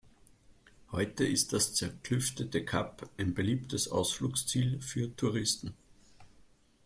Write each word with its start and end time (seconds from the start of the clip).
Heute 0.91 1.25
ist 1.27 1.53
das 1.53 1.75
zerklüftete 1.75 2.65
Kap 2.65 3.07
ein 3.19 3.35
beliebtes 3.35 3.87
Ausflugsziel 3.87 4.81
für 4.81 5.15
Touristen. 5.15 5.75